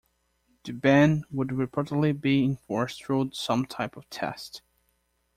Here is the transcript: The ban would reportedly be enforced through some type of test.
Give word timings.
The 0.63 0.71
ban 0.71 1.25
would 1.29 1.49
reportedly 1.49 2.19
be 2.19 2.43
enforced 2.43 3.03
through 3.05 3.33
some 3.33 3.67
type 3.67 3.95
of 3.95 4.09
test. 4.09 4.63